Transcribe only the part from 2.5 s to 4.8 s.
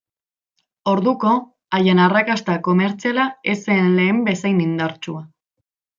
komertziala ez zen lehen bezain